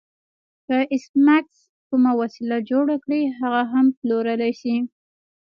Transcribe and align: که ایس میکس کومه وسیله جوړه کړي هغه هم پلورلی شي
که 0.65 0.77
ایس 0.91 1.05
میکس 1.25 1.57
کومه 1.89 2.11
وسیله 2.21 2.57
جوړه 2.69 2.95
کړي 3.03 3.21
هغه 3.39 3.61
هم 3.71 3.85
پلورلی 3.99 4.51
شي 4.61 4.75